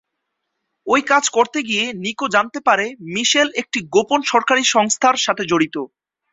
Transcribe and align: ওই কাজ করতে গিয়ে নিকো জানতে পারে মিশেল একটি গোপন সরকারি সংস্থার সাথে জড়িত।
ওই 0.87 1.01
কাজ 1.07 1.23
করতে 1.29 1.59
গিয়ে 1.63 1.85
নিকো 2.03 2.25
জানতে 2.35 2.59
পারে 2.67 2.85
মিশেল 3.07 3.47
একটি 3.61 3.79
গোপন 3.95 4.19
সরকারি 4.31 4.63
সংস্থার 4.73 5.17
সাথে 5.25 5.43
জড়িত। 5.51 5.75